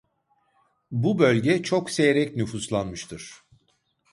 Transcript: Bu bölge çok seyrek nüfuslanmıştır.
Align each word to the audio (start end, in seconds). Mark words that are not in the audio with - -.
Bu 0.91 1.19
bölge 1.19 1.63
çok 1.63 1.89
seyrek 1.91 2.35
nüfuslanmıştır. 2.35 3.33